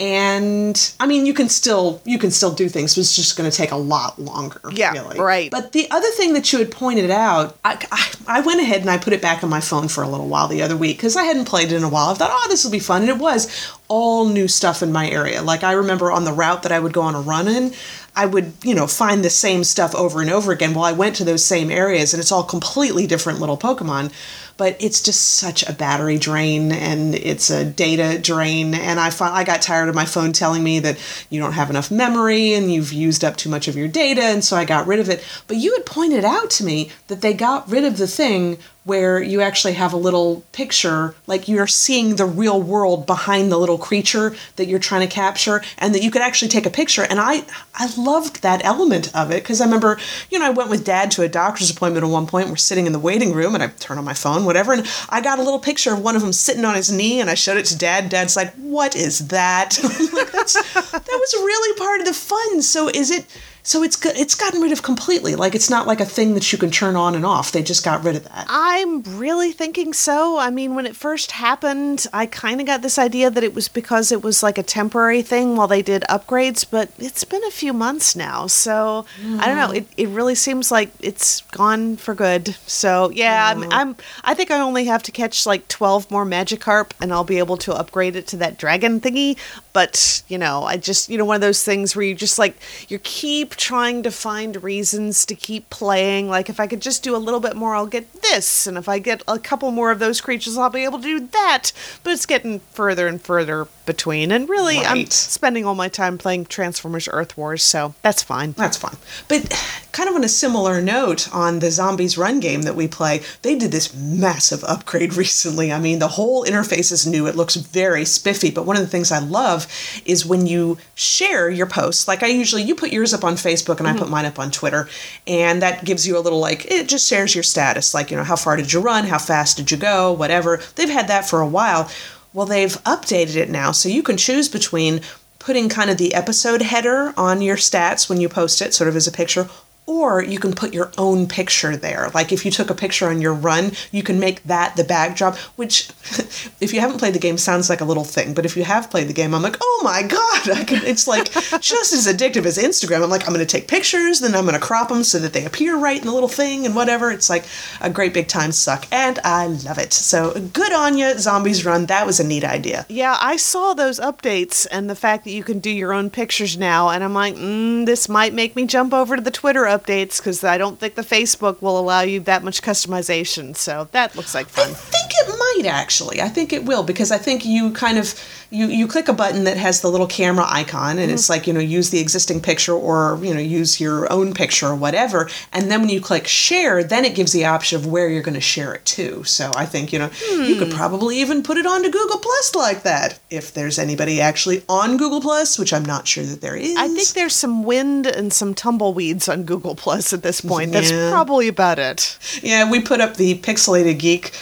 [0.00, 3.48] and I mean you can still you can still do things, but it's just going
[3.48, 4.60] to take a lot longer.
[4.72, 5.20] Yeah, really.
[5.20, 5.50] right.
[5.50, 8.88] But the other thing that you had pointed out, I, I, I went ahead and
[8.88, 11.16] I put it back on my phone for a little while the other week because
[11.16, 12.08] I hadn't played it in a while.
[12.08, 15.10] I thought, oh, this will be fun, and it was all new stuff in my
[15.10, 15.42] area.
[15.42, 17.74] Like I remember on the route that I would go on a run in,
[18.16, 20.74] I would, you know, find the same stuff over and over again.
[20.74, 24.12] Well, I went to those same areas and it's all completely different little Pokemon
[24.60, 28.74] but it's just such a battery drain and it's a data drain.
[28.74, 30.98] And I I got tired of my phone telling me that
[31.30, 34.44] you don't have enough memory and you've used up too much of your data, and
[34.44, 35.24] so I got rid of it.
[35.46, 39.22] But you had pointed out to me that they got rid of the thing where
[39.22, 43.78] you actually have a little picture, like you're seeing the real world behind the little
[43.78, 47.02] creature that you're trying to capture, and that you could actually take a picture.
[47.02, 49.98] And I, I loved that element of it because I remember,
[50.30, 52.48] you know, I went with dad to a doctor's appointment at one point.
[52.48, 55.20] We're sitting in the waiting room, and I turn on my phone, whatever, and I
[55.20, 57.58] got a little picture of one of them sitting on his knee, and I showed
[57.58, 58.08] it to dad.
[58.08, 59.78] Dad's like, "What is that?"
[60.12, 62.62] like, That's that was really part of the fun.
[62.62, 63.26] So is it?
[63.62, 65.34] So it's it's gotten rid of completely.
[65.34, 67.52] Like it's not like a thing that you can turn on and off.
[67.52, 68.46] They just got rid of that.
[68.48, 70.38] I'm really thinking so.
[70.38, 73.68] I mean, when it first happened, I kind of got this idea that it was
[73.68, 77.50] because it was like a temporary thing while they did upgrades, but it's been a
[77.50, 78.46] few months now.
[78.46, 79.38] So mm.
[79.38, 79.72] I don't know.
[79.72, 82.56] It, it really seems like it's gone for good.
[82.66, 83.64] So yeah, mm.
[83.64, 87.24] I'm, I'm I think I only have to catch like 12 more Magikarp and I'll
[87.24, 89.36] be able to upgrade it to that dragon thingy.
[89.72, 92.56] But, you know, I just, you know, one of those things where you just like
[92.88, 96.28] you keep trying to find reasons to keep playing.
[96.28, 98.66] Like, if I could just do a little bit more, I'll get this.
[98.66, 101.28] And if I get a couple more of those creatures, I'll be able to do
[101.28, 101.72] that.
[102.02, 104.30] But it's getting further and further between.
[104.30, 104.88] And really, right.
[104.88, 108.52] I'm spending all my time playing Transformers Earth Wars, so that's fine.
[108.52, 108.96] That's fine.
[109.26, 109.52] But
[109.90, 113.58] kind of on a similar note, on the Zombies Run game that we play, they
[113.58, 115.72] did this massive upgrade recently.
[115.72, 117.26] I mean, the whole interface is new.
[117.26, 118.52] It looks very spiffy.
[118.52, 119.66] But one of the things I love
[120.04, 123.78] is when you share your posts, like I usually, you put yours up on Facebook
[123.78, 123.96] and mm-hmm.
[123.96, 124.88] I put mine up on Twitter,
[125.26, 128.24] and that gives you a little like, it just shares your status, like, you know,
[128.24, 129.04] how far did you run?
[129.04, 130.12] How fast did you go?
[130.12, 130.60] Whatever.
[130.76, 131.90] They've had that for a while.
[132.32, 135.00] Well, they've updated it now, so you can choose between
[135.38, 138.94] putting kind of the episode header on your stats when you post it, sort of
[138.94, 139.48] as a picture,
[139.90, 142.10] or you can put your own picture there.
[142.14, 145.36] Like if you took a picture on your run, you can make that the backdrop,
[145.56, 145.88] which
[146.60, 148.88] if you haven't played the game sounds like a little thing, but if you have
[148.88, 152.56] played the game, I'm like, "Oh my god, can, it's like just as addictive as
[152.56, 155.18] Instagram." I'm like, "I'm going to take pictures, then I'm going to crop them so
[155.18, 157.44] that they appear right in the little thing and whatever." It's like
[157.80, 159.92] a great big time suck, and I love it.
[159.92, 161.86] So, good on you, Zombies Run.
[161.86, 162.86] That was a neat idea.
[162.88, 166.56] Yeah, I saw those updates and the fact that you can do your own pictures
[166.56, 170.18] now, and I'm like, mm, this might make me jump over to the Twitter updates
[170.18, 173.56] because I don't think the Facebook will allow you that much customization.
[173.56, 174.70] So that looks like fun.
[174.70, 176.20] I think it might actually.
[176.20, 178.14] I think it will because I think you kind of
[178.50, 181.14] you you click a button that has the little camera icon and mm-hmm.
[181.14, 184.66] it's like you know use the existing picture or you know use your own picture
[184.66, 188.08] or whatever and then when you click share then it gives the option of where
[188.08, 190.42] you're going to share it to so i think you know hmm.
[190.44, 190.76] you could hmm.
[190.76, 195.20] probably even put it onto google plus like that if there's anybody actually on google
[195.20, 198.52] plus which i'm not sure that there is i think there's some wind and some
[198.52, 200.80] tumbleweeds on google plus at this point yeah.
[200.80, 204.32] that's probably about it yeah we put up the pixelated geek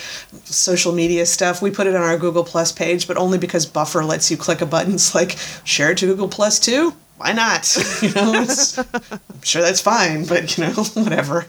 [0.44, 3.97] social media stuff we put it on our google plus page but only because buffer
[4.04, 4.94] lets you click a button.
[4.94, 6.94] It's like share it to Google Plus too.
[7.18, 7.76] Why not?
[8.02, 11.46] You know, I'm sure that's fine, but you know, whatever.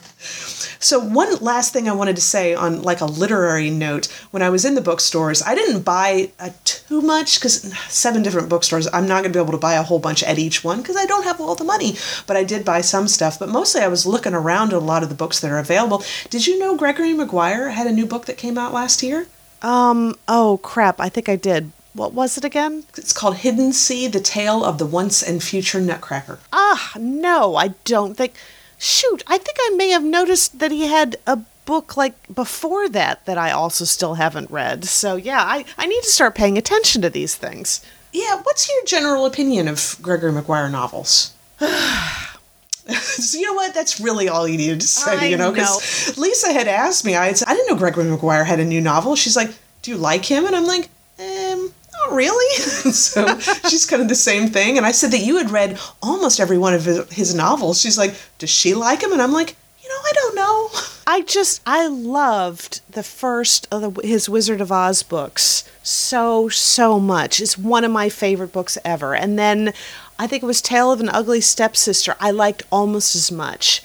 [0.80, 4.50] So one last thing I wanted to say on like a literary note, when I
[4.50, 9.08] was in the bookstores, I didn't buy uh, too much because seven different bookstores, I'm
[9.08, 11.06] not going to be able to buy a whole bunch at each one because I
[11.06, 11.98] don't have all the money.
[12.26, 13.38] But I did buy some stuff.
[13.38, 16.04] But mostly I was looking around at a lot of the books that are available.
[16.30, 19.28] Did you know Gregory Maguire had a new book that came out last year?
[19.62, 20.16] Um.
[20.30, 21.02] Oh crap!
[21.02, 21.74] I think I did.
[21.94, 22.84] What was it again?
[22.96, 26.40] It's called Hiddensee The Tale of the Once and Future Nutcracker.
[26.54, 28.34] Ah, no, I don't think.
[28.78, 33.26] Shoot, I think I may have noticed that he had a book like before that
[33.26, 34.86] that I also still haven't read.
[34.86, 37.86] So, yeah, I, I need to start paying attention to these things.
[38.12, 41.34] Yeah, what's your general opinion of Gregory Maguire novels?
[41.60, 41.68] so
[43.38, 43.74] you know what?
[43.74, 45.18] That's really all you needed to say.
[45.18, 47.16] I you know, because Lisa had asked me.
[47.16, 49.16] I had said, I didn't know Gregory Maguire had a new novel.
[49.16, 51.72] She's like, "Do you like him?" And I'm like, um,
[52.12, 52.56] really?
[52.92, 54.78] so she's kind of the same thing.
[54.78, 57.82] And I said that you had read almost every one of his novels.
[57.82, 59.12] She's like, does she like him?
[59.12, 60.70] And I'm like, you know, I don't know.
[61.08, 67.00] I just, I loved the first of the, his Wizard of Oz books so, so
[67.00, 67.40] much.
[67.40, 69.16] It's one of my favorite books ever.
[69.16, 69.74] And then
[70.20, 73.82] I think it was Tale of an Ugly Stepsister, I liked almost as much.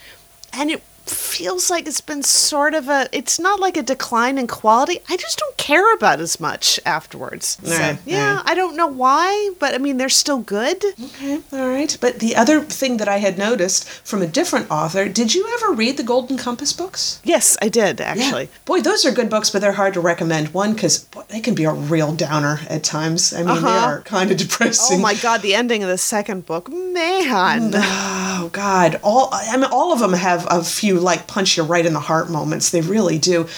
[0.52, 4.46] And it feels like it's been sort of a it's not like a decline in
[4.46, 5.00] quality.
[5.08, 7.58] I just don't care about as much afterwards.
[7.62, 8.48] So, right, yeah right.
[8.48, 10.82] i don't know why but i mean they're still good.
[11.02, 11.96] Okay all right.
[12.00, 15.72] But the other thing that i had noticed from a different author did you ever
[15.72, 17.20] read the golden compass books?
[17.24, 18.44] Yes i did actually.
[18.44, 18.64] Yeah.
[18.64, 20.54] boy those are good books but they're hard to recommend.
[20.54, 23.32] One because they can be a real downer at times.
[23.32, 23.60] I mean uh-huh.
[23.60, 24.98] they are kind of depressing.
[24.98, 27.72] Oh my god the ending of the second book man.
[27.74, 29.00] Oh god.
[29.02, 32.00] All i mean all of them have a few like punch you right in the
[32.00, 32.70] heart moments.
[32.70, 33.48] They really do.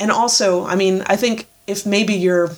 [0.00, 2.50] And also, I mean, I think if maybe you're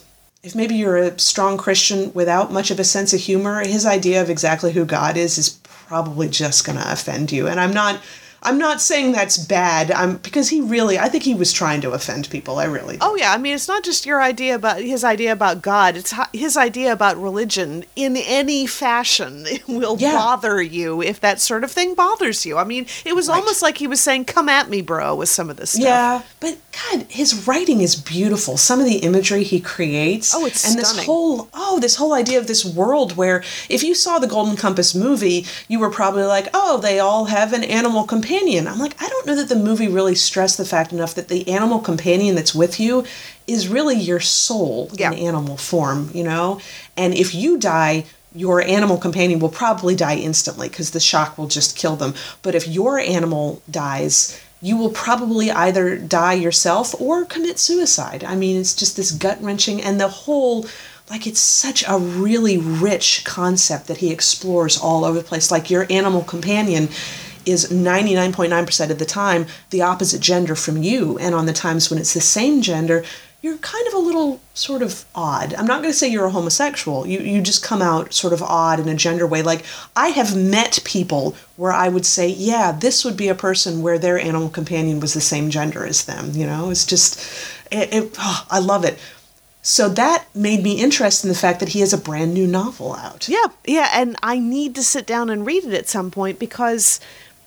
[0.42, 4.20] if maybe you're a strong Christian without much of a sense of humor, his idea
[4.20, 5.48] of exactly who God is is
[5.88, 7.48] probably just going to offend you.
[7.48, 8.00] And I'm not
[8.44, 9.90] I'm not saying that's bad.
[9.90, 12.59] I'm because he really I think he was trying to offend people.
[12.59, 12.98] I really.
[13.00, 15.96] Oh yeah, I mean it's not just your idea about his idea about God.
[15.96, 20.12] It's his idea about religion in any fashion it will yeah.
[20.12, 22.59] bother you if that sort of thing bothers you.
[22.59, 23.37] I mean, it was right.
[23.37, 25.85] almost like he was saying come at me, bro, with some of this stuff.
[25.85, 26.59] Yeah, but
[26.90, 28.59] god, his writing is beautiful.
[28.59, 30.96] Some of the imagery he creates Oh, it's and stunning.
[30.98, 34.57] this whole oh, this whole idea of this world where if you saw the Golden
[34.57, 38.66] Compass movie, you were probably like, "Oh, they all have an animal companion." Companion.
[38.66, 41.48] I'm like, I don't know that the movie really stressed the fact enough that the
[41.48, 43.04] animal companion that's with you
[43.46, 45.12] is really your soul yeah.
[45.12, 46.60] in animal form, you know?
[46.96, 51.46] And if you die, your animal companion will probably die instantly because the shock will
[51.46, 52.14] just kill them.
[52.42, 58.24] But if your animal dies, you will probably either die yourself or commit suicide.
[58.24, 60.66] I mean, it's just this gut wrenching, and the whole
[61.10, 65.50] like it's such a really rich concept that he explores all over the place.
[65.50, 66.88] Like your animal companion
[67.46, 71.18] is 99.9% of the time the opposite gender from you.
[71.18, 73.04] And on the times when it's the same gender,
[73.44, 75.52] you're kind of a little sort of odd.
[75.52, 77.07] I'm not going to say you're a homosexual.
[77.07, 79.42] You you just come out sort of odd in a gender way.
[79.42, 83.83] Like I have met people where I would say, yeah, this would be a person
[83.83, 86.30] where their animal companion was the same gender as them.
[86.33, 87.20] You know, it's just,
[87.70, 88.98] it, it oh, I love it.
[89.61, 92.94] So that made me interested in the fact that he has a brand new novel
[92.94, 93.28] out.
[93.28, 96.98] Yeah, yeah, and I need to sit down and read it at some point because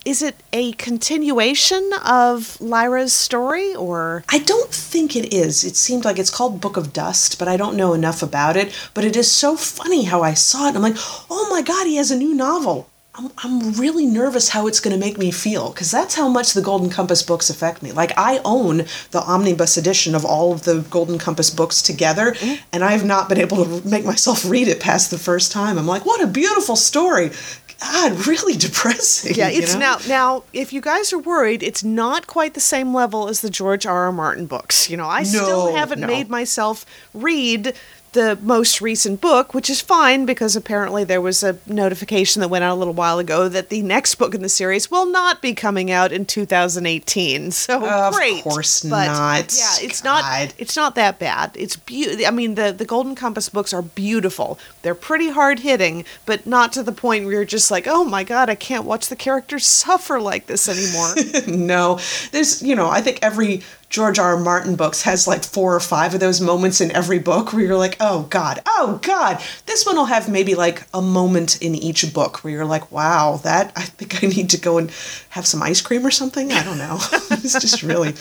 [0.07, 5.65] is it a continuation of Lyra's story or I don't think it is.
[5.65, 8.73] It seemed like it's called Book of Dust, but I don't know enough about it,
[8.93, 10.75] but it is so funny how I saw it.
[10.77, 10.95] I'm like,
[11.29, 14.93] "Oh my god, he has a new novel." I'm, I'm really nervous how it's going
[14.93, 17.91] to make me feel because that's how much the Golden Compass books affect me.
[17.91, 22.63] Like, I own the omnibus edition of all of the Golden Compass books together, mm-hmm.
[22.71, 25.79] and I've not been able to make myself read it past the first time.
[25.79, 27.31] I'm like, what a beautiful story.
[27.79, 29.35] God, really depressing.
[29.35, 29.97] Yeah, it's you know?
[29.97, 33.49] now now if you guys are worried, it's not quite the same level as the
[33.49, 34.05] George R.
[34.05, 34.11] R.
[34.11, 34.89] Martin books.
[34.89, 36.07] You know, I no, still haven't no.
[36.07, 37.75] made myself read
[38.17, 42.63] the most recent book, which is fine because apparently there was a notification that went
[42.63, 45.53] out a little while ago that the next book in the series will not be
[45.53, 47.51] coming out in 2018.
[47.67, 48.37] So of great.
[48.37, 49.53] Of course but not.
[49.53, 50.21] Yeah, it's God.
[50.21, 51.51] not it's not that bad.
[51.55, 52.25] It's beautiful.
[52.25, 54.57] I mean the the Golden Compass books are beautiful.
[54.81, 58.23] They're pretty hard hitting, but not to the point where you're just like, "Oh my
[58.23, 61.13] god, I can't watch the characters suffer like this anymore."
[61.67, 61.99] no.
[62.31, 64.35] There's, you know, I think every George R.
[64.35, 64.37] R.
[64.37, 67.77] Martin books has like four or five of those moments in every book where you're
[67.77, 69.41] like, oh God, oh God.
[69.65, 73.39] This one will have maybe like a moment in each book where you're like, wow,
[73.43, 74.91] that, I think I need to go and
[75.29, 76.51] have some ice cream or something.
[76.51, 76.97] I don't know.
[77.31, 78.13] it's just really,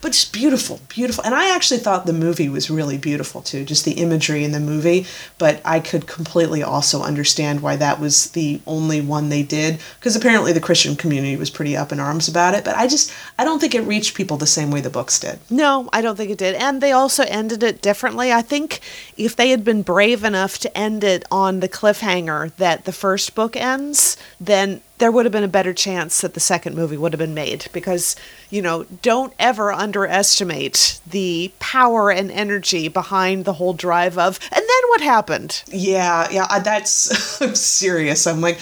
[0.00, 1.24] but just beautiful, beautiful.
[1.24, 4.60] And I actually thought the movie was really beautiful too, just the imagery in the
[4.60, 5.06] movie.
[5.38, 10.16] But I could completely also understand why that was the only one they did because
[10.16, 12.64] apparently the Christian community was pretty up in arms about it.
[12.64, 15.38] But I just, I don't think it reached people the same way the books did.
[15.50, 16.54] No, I don't think it did.
[16.56, 18.32] And they also ended it differently.
[18.32, 18.80] I think
[19.16, 23.34] if they had been brave enough to end it on the cliffhanger that the first
[23.34, 27.12] book ends, then there would have been a better chance that the second movie would
[27.12, 28.14] have been made because,
[28.48, 34.60] you know, don't ever underestimate the power and energy behind the whole drive of, and
[34.60, 35.62] then what happened?
[35.68, 38.26] Yeah, yeah, that's, I'm serious.
[38.26, 38.58] I'm like,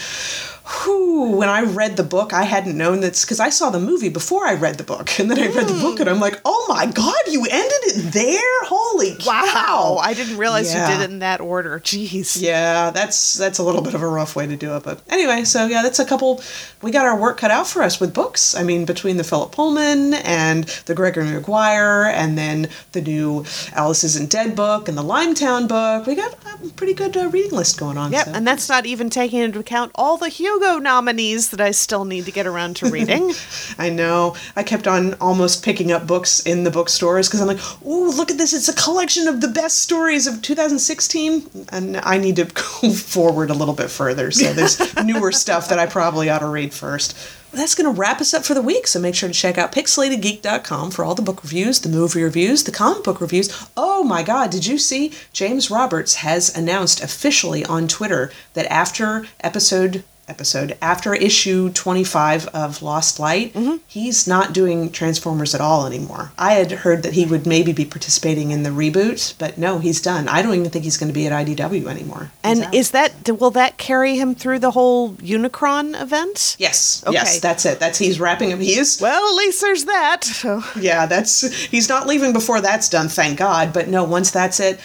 [0.67, 4.09] whew, when I read the book, I hadn't known this because I saw the movie
[4.09, 5.11] before I read the book.
[5.23, 8.13] And then I read the book and I'm like, oh my God, you ended it
[8.13, 8.65] there?
[8.65, 9.49] Holy wow.
[9.53, 9.97] cow.
[10.03, 10.89] I didn't realize yeah.
[10.89, 11.79] you did it in that order.
[11.79, 12.41] Jeez.
[12.43, 14.83] Yeah, that's that's a little bit of a rough way to do it.
[14.83, 16.43] But anyway, so yeah, that's a couple,
[16.83, 18.57] we got our work cut out for us with books.
[18.57, 23.45] I mean, between the Philip Pullman and the Gregory Maguire and then the new
[23.75, 27.53] Alice Isn't Dead book and the Limetown book, we got a pretty good uh, reading
[27.53, 28.11] list going on.
[28.11, 28.33] Yeah, so.
[28.33, 32.05] and that's not even taking into account all the Hugo Hugo nominees that I still
[32.05, 33.33] need to get around to reading.
[33.79, 34.37] I know.
[34.55, 38.31] I kept on almost picking up books in the bookstores because I'm like, oh, look
[38.31, 38.53] at this.
[38.53, 41.67] It's a collection of the best stories of 2016.
[41.71, 42.45] And I need to
[42.83, 44.31] go forward a little bit further.
[44.31, 47.17] So there's newer stuff that I probably ought to read first
[47.55, 48.87] that's going to wrap us up for the week.
[48.87, 52.65] So make sure to check out pixelatedgeek.com for all the book reviews, the movie reviews,
[52.65, 53.69] the comic book reviews.
[53.77, 55.13] Oh my God, did you see?
[55.35, 60.03] James Roberts has announced officially on Twitter that after episode
[60.33, 63.77] episode after issue 25 of Lost Light, mm-hmm.
[63.87, 66.33] he's not doing Transformers at all anymore.
[66.39, 70.01] I had heard that he would maybe be participating in the reboot, but no, he's
[70.01, 70.27] done.
[70.29, 72.31] I don't even think he's going to be at IDW anymore.
[72.43, 72.75] He's and out.
[72.75, 76.57] is that will that carry him through the whole Unicron event?
[76.59, 77.05] Yes.
[77.07, 77.13] Okay.
[77.13, 77.79] Yes, that's it.
[77.79, 78.61] That's he's wrapping him.
[78.61, 79.01] He is.
[79.01, 80.63] Well, at least there's that.
[80.81, 83.73] yeah, that's he's not leaving before that's done, thank God.
[83.75, 84.81] But no, once that's it,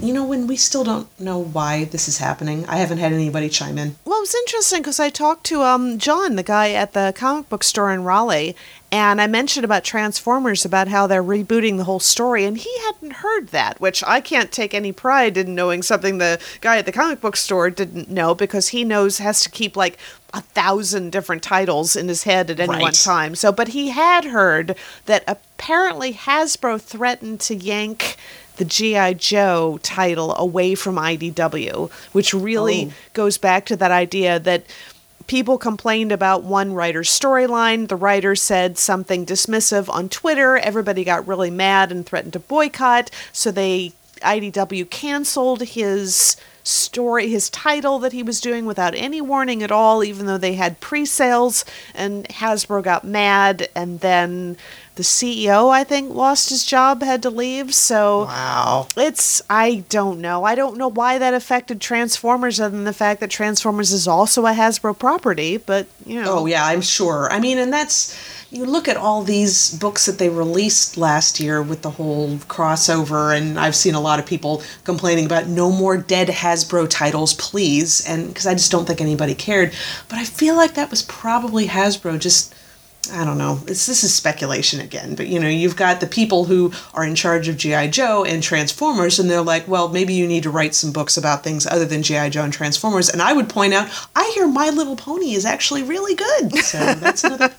[0.00, 3.48] you know, when we still don't know why this is happening, I haven't had anybody
[3.48, 3.96] chime in.
[4.04, 7.64] Well, it's interesting because I talked to um, John, the guy at the comic book
[7.64, 8.54] store in Raleigh,
[8.92, 13.14] and I mentioned about Transformers, about how they're rebooting the whole story, and he hadn't
[13.14, 16.92] heard that, which I can't take any pride in knowing something the guy at the
[16.92, 19.98] comic book store didn't know because he knows has to keep like
[20.32, 22.82] a thousand different titles in his head at any right.
[22.82, 23.34] one time.
[23.34, 28.16] So, but he had heard that apparently Hasbro threatened to yank
[28.56, 29.14] the G.I.
[29.14, 32.92] Joe title away from IDW, which really oh.
[33.12, 34.64] goes back to that idea that
[35.26, 37.88] people complained about one writer's storyline.
[37.88, 40.58] The writer said something dismissive on Twitter.
[40.58, 43.10] Everybody got really mad and threatened to boycott.
[43.32, 43.92] So they
[44.24, 50.02] IDW canceled his story, his title that he was doing without any warning at all,
[50.02, 51.64] even though they had pre sales.
[51.94, 54.56] And Hasbro got mad, and then
[54.96, 57.74] the CEO, I think, lost his job, had to leave.
[57.74, 60.44] So wow, it's I don't know.
[60.44, 64.46] I don't know why that affected Transformers, other than the fact that Transformers is also
[64.46, 65.58] a Hasbro property.
[65.58, 67.28] But you know, oh yeah, I'm sure.
[67.30, 68.16] I mean, and that's
[68.54, 73.36] you look at all these books that they released last year with the whole crossover,
[73.36, 78.06] and I've seen a lot of people complaining about no more dead Hasbro titles, please,
[78.06, 79.74] and because I just don't think anybody cared.
[80.08, 82.54] But I feel like that was probably Hasbro just
[83.12, 83.60] I don't know.
[83.66, 87.14] It's, this is speculation again, but you know, you've got the people who are in
[87.14, 90.74] charge of GI Joe and Transformers, and they're like, well, maybe you need to write
[90.74, 93.08] some books about things other than GI Joe and Transformers.
[93.08, 96.56] And I would point out, I hear My Little Pony is actually really good.
[96.58, 97.54] So that's another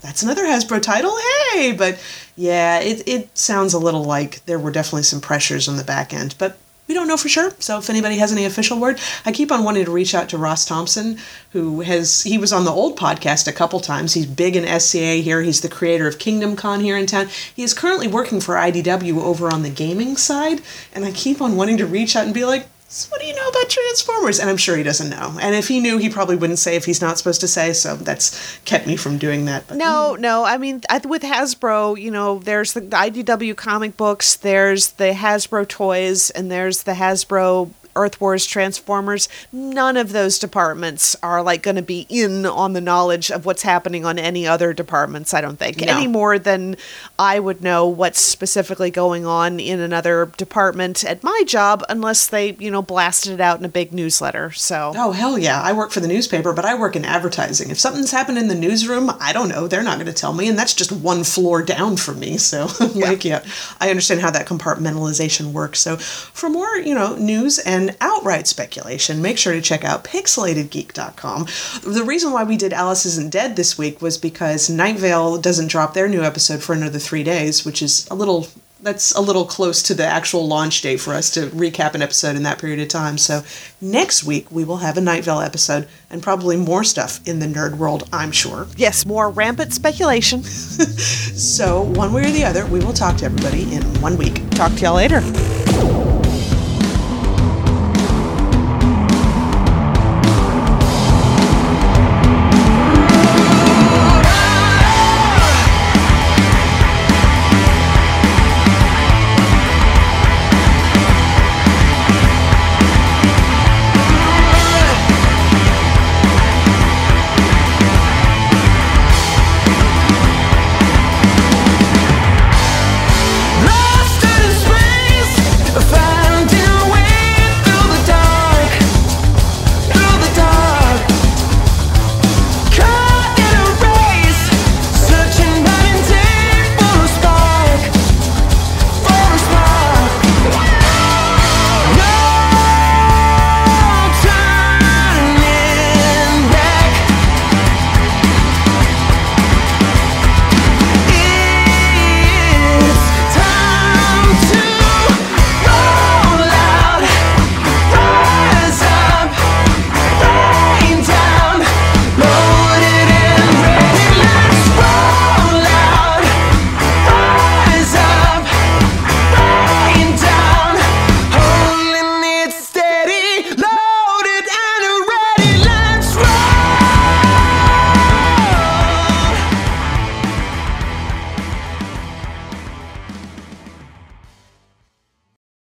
[0.00, 1.16] that's another Hasbro title.
[1.52, 2.02] Hey, but
[2.36, 6.12] yeah, it it sounds a little like there were definitely some pressures on the back
[6.14, 6.58] end, but
[6.88, 7.52] we don't know for sure.
[7.58, 10.38] So if anybody has any official word, I keep on wanting to reach out to
[10.38, 11.18] Ross Thompson,
[11.52, 14.14] who has he was on the old podcast a couple times.
[14.14, 15.42] He's big in SCA here.
[15.42, 17.28] He's the creator of Kingdom Con here in town.
[17.54, 20.62] He is currently working for IDW over on the gaming side,
[20.94, 23.34] and I keep on wanting to reach out and be like, so what do you
[23.34, 24.40] know about Transformers?
[24.40, 25.36] And I'm sure he doesn't know.
[25.42, 27.74] And if he knew, he probably wouldn't say if he's not supposed to say.
[27.74, 29.66] So that's kept me from doing that.
[29.68, 30.20] But, no, mm.
[30.20, 30.44] no.
[30.44, 36.30] I mean, with Hasbro, you know, there's the IDW comic books, there's the Hasbro toys,
[36.30, 41.82] and there's the Hasbro Earth Wars Transformers, none of those departments are like going to
[41.82, 45.80] be in on the knowledge of what's happening on any other departments, I don't think,
[45.80, 45.92] no.
[45.92, 46.76] any more than
[47.18, 52.52] I would know what's specifically going on in another department at my job unless they,
[52.52, 54.52] you know, blasted it out in a big newsletter.
[54.52, 55.60] So Oh, hell yeah.
[55.60, 57.70] I work for the newspaper, but I work in advertising.
[57.70, 60.48] If something's happened in the newsroom, I don't know, they're not going to tell me
[60.48, 62.38] and that's just one floor down from me.
[62.38, 63.44] So like yeah,
[63.80, 65.80] I understand how that compartmentalization works.
[65.80, 71.46] So for more, you know, news and outright speculation, make sure to check out pixelatedgeek.com.
[71.82, 75.68] The reason why we did Alice Isn't Dead this week was because Night Vale doesn't
[75.68, 78.48] drop their new episode for another three days, which is a little
[78.80, 82.36] that's a little close to the actual launch date for us to recap an episode
[82.36, 83.18] in that period of time.
[83.18, 83.42] So
[83.80, 87.46] next week we will have a Night Vale episode and probably more stuff in the
[87.46, 88.68] nerd world, I'm sure.
[88.76, 90.42] Yes, more rampant speculation.
[90.44, 94.48] so one way or the other, we will talk to everybody in one week.
[94.50, 95.22] Talk to y'all later.